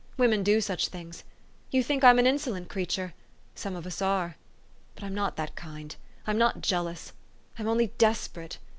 [0.17, 1.23] Women do such things.
[1.69, 3.13] You think I'm an insolent creature!
[3.53, 4.35] some of us are.
[4.95, 5.95] But I'm not that kind.
[6.25, 7.13] I'm not jealous:
[7.59, 8.57] I'm only desperate.